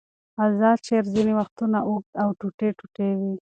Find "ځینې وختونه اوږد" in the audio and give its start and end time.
1.13-2.11